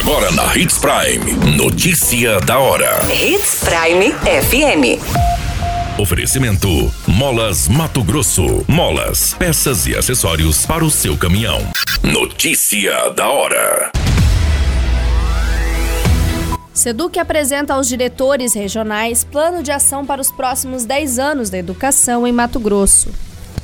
Agora 0.00 0.30
na 0.32 0.56
Hits 0.56 0.78
Prime. 0.78 1.56
Notícia 1.58 2.40
da 2.40 2.58
hora. 2.58 3.00
Hits 3.12 3.60
Prime 3.62 4.14
FM. 4.14 4.98
Oferecimento: 6.00 6.90
Molas 7.06 7.68
Mato 7.68 8.02
Grosso. 8.02 8.64
Molas, 8.66 9.34
peças 9.34 9.86
e 9.86 9.94
acessórios 9.94 10.64
para 10.64 10.82
o 10.82 10.90
seu 10.90 11.18
caminhão. 11.18 11.60
Notícia 12.02 13.10
da 13.10 13.28
hora. 13.28 13.92
Seduc 16.72 17.18
apresenta 17.18 17.74
aos 17.74 17.86
diretores 17.86 18.54
regionais 18.54 19.22
plano 19.22 19.62
de 19.62 19.70
ação 19.70 20.06
para 20.06 20.22
os 20.22 20.32
próximos 20.32 20.86
10 20.86 21.18
anos 21.18 21.50
da 21.50 21.58
educação 21.58 22.26
em 22.26 22.32
Mato 22.32 22.58
Grosso. 22.58 23.10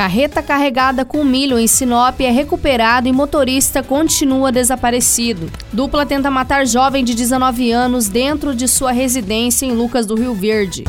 Carreta 0.00 0.42
carregada 0.42 1.04
com 1.04 1.22
milho 1.22 1.58
em 1.58 1.66
Sinop 1.66 2.18
é 2.22 2.30
recuperado 2.30 3.06
e 3.06 3.12
motorista 3.12 3.82
continua 3.82 4.50
desaparecido. 4.50 5.52
Dupla 5.74 6.06
tenta 6.06 6.30
matar 6.30 6.66
jovem 6.66 7.04
de 7.04 7.14
19 7.14 7.70
anos 7.70 8.08
dentro 8.08 8.54
de 8.54 8.66
sua 8.66 8.92
residência 8.92 9.66
em 9.66 9.72
Lucas 9.72 10.06
do 10.06 10.14
Rio 10.14 10.32
Verde. 10.32 10.84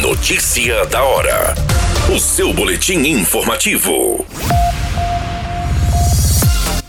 Notícia 0.00 0.86
da 0.86 1.04
hora. 1.04 1.54
O 2.10 2.18
seu 2.18 2.54
boletim 2.54 3.00
informativo. 3.00 4.24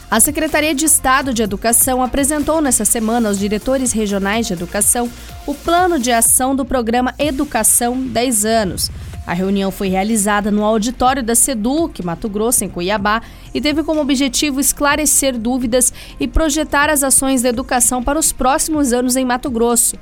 A 0.09 0.20
Secretaria 0.21 0.73
de 0.73 0.85
Estado 0.85 1.34
de 1.34 1.43
Educação 1.43 2.02
apresentou 2.02 2.62
nesta 2.62 2.85
semana 2.85 3.27
aos 3.27 3.38
diretores 3.38 3.91
regionais 3.91 4.48
de 4.48 4.54
educação 4.54 5.12
o 5.45 5.54
plano 5.54 5.99
de 5.99 6.09
ação 6.09 6.55
do 6.55 6.63
programa 6.63 7.13
Educação 7.20 7.99
10 7.99 8.45
anos. 8.45 8.90
A 9.26 9.34
reunião 9.34 9.72
foi 9.72 9.88
realizada 9.88 10.52
no 10.52 10.63
auditório 10.63 11.23
da 11.23 11.34
SEDUC, 11.34 12.04
Mato 12.04 12.27
Grosso, 12.27 12.66
em 12.66 12.70
Cuiabá, 12.70 13.22
e 13.54 13.62
teve 13.62 13.82
como 13.84 14.02
objetivo 14.02 14.59
esclarecer 14.59 15.38
dúvidas 15.38 15.94
e 16.20 16.27
projetar 16.27 16.90
as 16.90 17.04
ações 17.04 17.41
da 17.41 17.49
educação 17.49 18.04
para 18.04 18.20
os 18.20 18.34
próximos 18.34 18.91
anos 18.91 19.16
em 19.16 19.23
Mato 19.23 19.49
Grosso. 19.49 19.98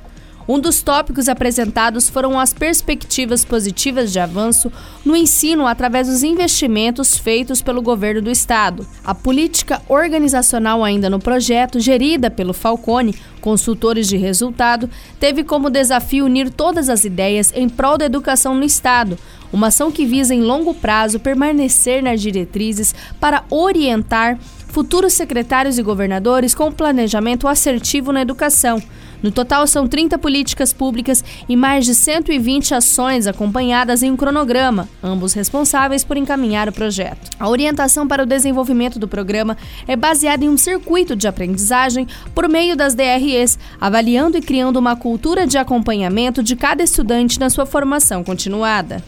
Um 0.46 0.58
dos 0.58 0.82
tópicos 0.82 1.28
apresentados 1.28 2.08
foram 2.08 2.38
as 2.38 2.52
perspectivas 2.52 3.44
positivas 3.44 4.12
de 4.12 4.18
avanço 4.18 4.72
no 5.04 5.14
ensino 5.14 5.66
através 5.66 6.08
dos 6.08 6.22
investimentos 6.22 7.16
feitos 7.16 7.62
pelo 7.62 7.80
governo 7.80 8.22
do 8.22 8.30
estado. 8.30 8.86
A 9.04 9.14
política 9.14 9.80
organizacional 9.88 10.82
ainda 10.82 11.08
no 11.08 11.20
projeto, 11.20 11.78
gerida 11.78 12.30
pelo 12.30 12.52
Falcone, 12.52 13.14
consultores 13.40 14.08
de 14.08 14.16
resultado, 14.16 14.90
teve 15.20 15.44
como 15.44 15.70
desafio 15.70 16.24
unir 16.24 16.50
todas 16.50 16.88
as 16.88 17.04
ideias 17.04 17.52
em 17.54 17.68
prol 17.68 17.96
da 17.96 18.04
educação 18.04 18.54
no 18.54 18.64
estado, 18.64 19.18
uma 19.52 19.68
ação 19.68 19.92
que 19.92 20.06
visa 20.06 20.34
em 20.34 20.40
longo 20.40 20.74
prazo 20.74 21.20
permanecer 21.20 22.02
nas 22.02 22.20
diretrizes 22.20 22.94
para 23.20 23.44
orientar 23.50 24.38
futuros 24.68 25.12
secretários 25.12 25.76
e 25.78 25.82
governadores 25.82 26.54
com 26.54 26.72
planejamento 26.72 27.46
assertivo 27.46 28.10
na 28.10 28.22
educação. 28.22 28.82
No 29.22 29.30
total, 29.30 29.66
são 29.66 29.86
30 29.86 30.18
políticas 30.18 30.72
públicas 30.72 31.24
e 31.48 31.54
mais 31.54 31.84
de 31.84 31.94
120 31.94 32.74
ações 32.74 33.26
acompanhadas 33.26 34.02
em 34.02 34.10
um 34.10 34.16
cronograma, 34.16 34.88
ambos 35.02 35.32
responsáveis 35.32 36.02
por 36.02 36.16
encaminhar 36.16 36.68
o 36.68 36.72
projeto. 36.72 37.30
A 37.38 37.48
orientação 37.48 38.08
para 38.08 38.24
o 38.24 38.26
desenvolvimento 38.26 38.98
do 38.98 39.06
programa 39.06 39.56
é 39.86 39.94
baseada 39.94 40.44
em 40.44 40.48
um 40.48 40.58
circuito 40.58 41.14
de 41.14 41.28
aprendizagem 41.28 42.06
por 42.34 42.48
meio 42.48 42.76
das 42.76 42.94
DREs, 42.94 43.58
avaliando 43.80 44.36
e 44.36 44.42
criando 44.42 44.78
uma 44.78 44.96
cultura 44.96 45.46
de 45.46 45.56
acompanhamento 45.56 46.42
de 46.42 46.56
cada 46.56 46.82
estudante 46.82 47.38
na 47.38 47.48
sua 47.48 47.66
formação 47.66 48.24
continuada. 48.24 49.02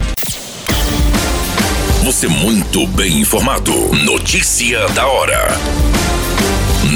Você 2.04 2.28
muito 2.28 2.86
bem 2.88 3.20
informado. 3.20 3.72
Notícia 4.04 4.86
da 4.90 5.06
hora. 5.06 5.48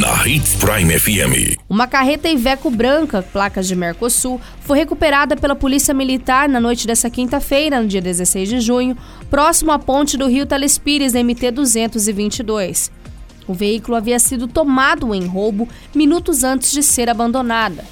Na 0.09 0.27
Hits 0.27 0.55
Prime 0.55 0.98
FM. 0.98 1.59
Uma 1.69 1.87
carreta 1.87 2.31
Iveco 2.31 2.70
branca, 2.70 3.23
placas 3.23 3.69
de 3.69 3.77
Mercosul, 3.77 4.41
foi 4.62 4.78
recuperada 4.78 5.37
pela 5.37 5.55
Polícia 5.55 5.92
Militar 5.92 6.48
na 6.48 6.59
noite 6.59 6.87
dessa 6.87 7.11
quinta-feira, 7.11 7.83
no 7.83 7.86
dia 7.86 8.01
16 8.01 8.48
de 8.48 8.58
junho, 8.58 8.97
próximo 9.29 9.70
à 9.70 9.79
ponte 9.79 10.17
do 10.17 10.27
Rio 10.27 10.47
Telespires, 10.47 11.13
MT 11.13 11.51
222. 11.51 12.91
O 13.47 13.52
veículo 13.52 13.98
havia 13.98 14.18
sido 14.18 14.48
tomado 14.48 15.14
em 15.14 15.27
roubo 15.27 15.68
minutos 15.95 16.42
antes 16.42 16.73
de 16.73 16.83
ser 16.83 17.11
abandonada. 17.11 17.85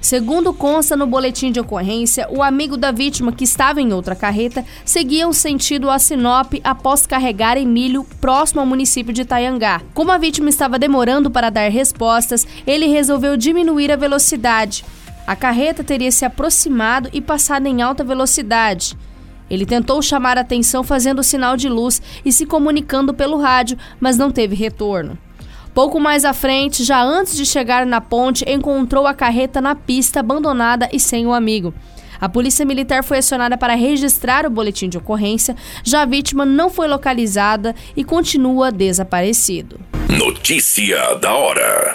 Segundo 0.00 0.54
consta 0.54 0.96
no 0.96 1.06
boletim 1.06 1.52
de 1.52 1.60
ocorrência, 1.60 2.26
o 2.30 2.42
amigo 2.42 2.76
da 2.76 2.90
vítima, 2.90 3.32
que 3.32 3.44
estava 3.44 3.82
em 3.82 3.92
outra 3.92 4.16
carreta, 4.16 4.64
seguia 4.82 5.28
o 5.28 5.34
sentido 5.34 5.90
a 5.90 5.98
Sinop 5.98 6.54
após 6.64 7.06
carregar 7.06 7.58
em 7.58 7.66
milho 7.66 8.04
próximo 8.18 8.60
ao 8.60 8.66
município 8.66 9.12
de 9.12 9.22
Itaiangá. 9.22 9.82
Como 9.92 10.10
a 10.10 10.16
vítima 10.16 10.48
estava 10.48 10.78
demorando 10.78 11.30
para 11.30 11.50
dar 11.50 11.70
respostas, 11.70 12.46
ele 12.66 12.86
resolveu 12.86 13.36
diminuir 13.36 13.92
a 13.92 13.96
velocidade. 13.96 14.84
A 15.26 15.36
carreta 15.36 15.84
teria 15.84 16.10
se 16.10 16.24
aproximado 16.24 17.10
e 17.12 17.20
passado 17.20 17.66
em 17.66 17.82
alta 17.82 18.02
velocidade. 18.02 18.96
Ele 19.50 19.66
tentou 19.66 20.00
chamar 20.00 20.38
a 20.38 20.40
atenção 20.40 20.82
fazendo 20.82 21.22
sinal 21.22 21.58
de 21.58 21.68
luz 21.68 22.00
e 22.24 22.32
se 22.32 22.46
comunicando 22.46 23.12
pelo 23.12 23.36
rádio, 23.36 23.76
mas 24.00 24.16
não 24.16 24.30
teve 24.30 24.54
retorno. 24.56 25.18
Pouco 25.74 26.00
mais 26.00 26.24
à 26.24 26.32
frente, 26.32 26.82
já 26.82 27.00
antes 27.02 27.36
de 27.36 27.46
chegar 27.46 27.86
na 27.86 28.00
ponte, 28.00 28.44
encontrou 28.48 29.06
a 29.06 29.14
carreta 29.14 29.60
na 29.60 29.74
pista 29.74 30.20
abandonada 30.20 30.88
e 30.92 30.98
sem 30.98 31.26
o 31.26 31.32
amigo. 31.32 31.72
A 32.20 32.28
polícia 32.28 32.66
militar 32.66 33.02
foi 33.02 33.18
acionada 33.18 33.56
para 33.56 33.74
registrar 33.74 34.44
o 34.44 34.50
boletim 34.50 34.88
de 34.88 34.98
ocorrência, 34.98 35.56
já 35.82 36.02
a 36.02 36.06
vítima 36.06 36.44
não 36.44 36.68
foi 36.68 36.86
localizada 36.86 37.74
e 37.96 38.04
continua 38.04 38.70
desaparecido. 38.70 39.80
Notícia 40.08 41.14
da 41.14 41.32
hora. 41.32 41.94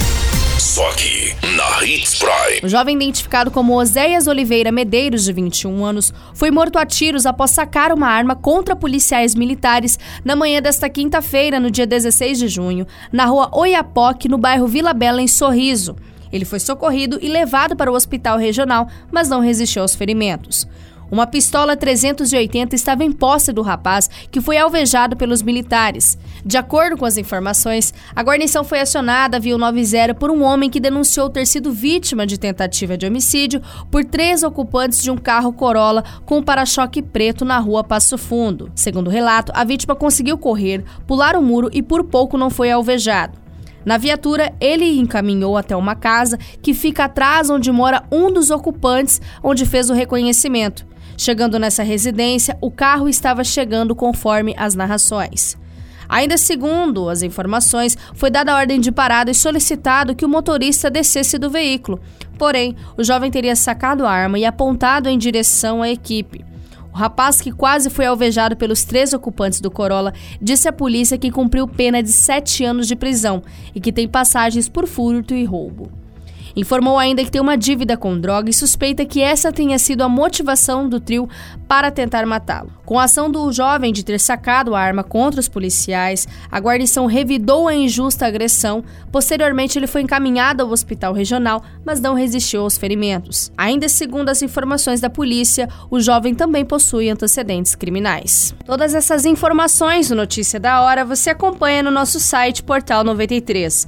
Só 0.71 0.87
aqui, 0.87 1.35
na 1.57 1.83
Hits 1.83 2.17
Prime. 2.17 2.61
O 2.63 2.69
jovem 2.69 2.95
identificado 2.95 3.51
como 3.51 3.77
Oséias 3.77 4.25
Oliveira 4.25 4.71
Medeiros, 4.71 5.25
de 5.25 5.33
21 5.33 5.83
anos, 5.83 6.13
foi 6.33 6.49
morto 6.49 6.79
a 6.79 6.85
tiros 6.85 7.25
após 7.25 7.51
sacar 7.51 7.91
uma 7.91 8.07
arma 8.07 8.37
contra 8.37 8.73
policiais 8.73 9.35
militares 9.35 9.99
na 10.23 10.33
manhã 10.33 10.61
desta 10.61 10.89
quinta-feira, 10.89 11.59
no 11.59 11.69
dia 11.69 11.85
16 11.85 12.39
de 12.39 12.47
junho, 12.47 12.87
na 13.11 13.25
rua 13.25 13.49
Oiapoque, 13.51 14.29
no 14.29 14.37
bairro 14.37 14.65
Vila 14.65 14.93
Bela, 14.93 15.21
em 15.21 15.27
Sorriso. 15.27 15.93
Ele 16.31 16.45
foi 16.45 16.61
socorrido 16.61 17.19
e 17.21 17.27
levado 17.27 17.75
para 17.75 17.91
o 17.91 17.93
hospital 17.93 18.37
regional, 18.37 18.87
mas 19.11 19.27
não 19.27 19.41
resistiu 19.41 19.81
aos 19.81 19.93
ferimentos. 19.93 20.65
Uma 21.11 21.27
pistola 21.27 21.75
380 21.75 22.73
estava 22.73 23.03
em 23.03 23.11
posse 23.11 23.51
do 23.51 23.61
rapaz, 23.61 24.09
que 24.31 24.39
foi 24.39 24.57
alvejado 24.57 25.17
pelos 25.17 25.41
militares. 25.41 26.17
De 26.43 26.57
acordo 26.57 26.97
com 26.97 27.05
as 27.05 27.17
informações, 27.17 27.93
a 28.15 28.23
guarnição 28.23 28.63
foi 28.63 28.79
acionada 28.79 29.39
via 29.39 29.57
90 29.57 30.15
por 30.15 30.31
um 30.31 30.43
homem 30.43 30.69
que 30.69 30.79
denunciou 30.79 31.29
ter 31.29 31.45
sido 31.45 31.71
vítima 31.71 32.25
de 32.25 32.39
tentativa 32.39 32.97
de 32.97 33.05
homicídio 33.05 33.61
por 33.91 34.03
três 34.03 34.41
ocupantes 34.41 35.03
de 35.03 35.11
um 35.11 35.17
carro 35.17 35.53
Corolla 35.53 36.03
com 36.25 36.41
para-choque 36.41 37.01
preto 37.01 37.45
na 37.45 37.59
rua 37.59 37.83
Passo 37.83 38.17
Fundo. 38.17 38.71
Segundo 38.73 39.07
o 39.07 39.11
relato, 39.11 39.51
a 39.55 39.63
vítima 39.63 39.95
conseguiu 39.95 40.37
correr, 40.37 40.83
pular 41.05 41.35
o 41.35 41.41
muro 41.41 41.69
e 41.71 41.83
por 41.83 42.03
pouco 42.03 42.37
não 42.37 42.49
foi 42.49 42.71
alvejado. 42.71 43.39
Na 43.85 43.97
viatura, 43.97 44.53
ele 44.59 44.99
encaminhou 44.99 45.57
até 45.57 45.75
uma 45.75 45.95
casa 45.95 46.37
que 46.61 46.73
fica 46.73 47.05
atrás 47.05 47.49
onde 47.49 47.71
mora 47.71 48.03
um 48.11 48.31
dos 48.31 48.51
ocupantes, 48.51 49.19
onde 49.43 49.65
fez 49.65 49.89
o 49.89 49.93
reconhecimento. 49.93 50.85
Chegando 51.17 51.59
nessa 51.59 51.83
residência, 51.83 52.57
o 52.61 52.71
carro 52.71 53.07
estava 53.07 53.43
chegando 53.43 53.95
conforme 53.95 54.55
as 54.57 54.75
narrações. 54.75 55.57
Ainda 56.11 56.37
segundo 56.37 57.07
as 57.07 57.21
informações, 57.21 57.97
foi 58.13 58.29
dada 58.29 58.51
a 58.51 58.57
ordem 58.57 58.81
de 58.81 58.91
parada 58.91 59.31
e 59.31 59.33
solicitado 59.33 60.13
que 60.13 60.25
o 60.25 60.29
motorista 60.29 60.89
descesse 60.89 61.37
do 61.37 61.49
veículo. 61.49 62.01
Porém, 62.37 62.75
o 62.97 63.03
jovem 63.03 63.31
teria 63.31 63.55
sacado 63.55 64.05
a 64.05 64.11
arma 64.11 64.37
e 64.37 64.43
apontado 64.43 65.07
em 65.07 65.17
direção 65.17 65.81
à 65.81 65.89
equipe. 65.89 66.43
O 66.93 66.97
rapaz, 66.97 67.39
que 67.39 67.49
quase 67.49 67.89
foi 67.89 68.05
alvejado 68.05 68.57
pelos 68.57 68.83
três 68.83 69.13
ocupantes 69.13 69.61
do 69.61 69.71
Corolla, 69.71 70.13
disse 70.41 70.67
à 70.67 70.73
polícia 70.73 71.17
que 71.17 71.31
cumpriu 71.31 71.65
pena 71.65 72.03
de 72.03 72.11
sete 72.11 72.65
anos 72.65 72.89
de 72.89 72.95
prisão 72.97 73.41
e 73.73 73.79
que 73.79 73.93
tem 73.93 74.05
passagens 74.05 74.67
por 74.67 74.87
furto 74.87 75.33
e 75.33 75.45
roubo. 75.45 76.00
Informou 76.55 76.97
ainda 76.97 77.23
que 77.23 77.31
tem 77.31 77.41
uma 77.41 77.57
dívida 77.57 77.97
com 77.97 78.19
droga 78.19 78.49
e 78.49 78.53
suspeita 78.53 79.05
que 79.05 79.21
essa 79.21 79.51
tenha 79.51 79.77
sido 79.77 80.01
a 80.01 80.09
motivação 80.09 80.87
do 80.87 80.99
trio 80.99 81.29
para 81.67 81.91
tentar 81.91 82.25
matá-lo. 82.25 82.71
Com 82.85 82.99
a 82.99 83.03
ação 83.03 83.29
do 83.29 83.51
jovem 83.51 83.93
de 83.93 84.03
ter 84.03 84.19
sacado 84.19 84.75
a 84.75 84.79
arma 84.79 85.03
contra 85.03 85.39
os 85.39 85.47
policiais, 85.47 86.27
a 86.51 86.59
guarnição 86.59 87.05
revidou 87.05 87.67
a 87.67 87.75
injusta 87.75 88.25
agressão. 88.25 88.83
Posteriormente, 89.11 89.77
ele 89.77 89.87
foi 89.87 90.01
encaminhado 90.01 90.63
ao 90.63 90.69
hospital 90.69 91.13
regional, 91.13 91.63
mas 91.85 92.01
não 92.01 92.13
resistiu 92.13 92.61
aos 92.63 92.77
ferimentos. 92.77 93.51
Ainda 93.57 93.87
segundo 93.87 94.29
as 94.29 94.41
informações 94.41 94.99
da 94.99 95.09
polícia, 95.09 95.69
o 95.89 95.99
jovem 95.99 96.35
também 96.35 96.65
possui 96.65 97.09
antecedentes 97.09 97.75
criminais. 97.75 98.53
Todas 98.65 98.93
essas 98.93 99.25
informações 99.25 100.09
no 100.09 100.21
Notícia 100.21 100.59
da 100.59 100.81
Hora 100.81 101.03
você 101.03 101.31
acompanha 101.31 101.81
no 101.81 101.89
nosso 101.89 102.19
site 102.19 102.61
Portal 102.61 103.03
93. 103.03 103.87